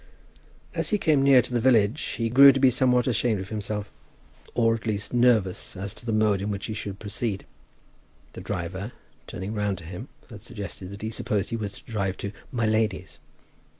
[0.73, 3.91] As he came near to the village, he grew to be somewhat ashamed of himself,
[4.55, 7.45] or, at least, nervous as to the mode in which he would proceed.
[8.33, 8.93] The driver,
[9.27, 12.65] turning round to him, had suggested that he supposed he was to drive to "My
[12.65, 13.19] lady's."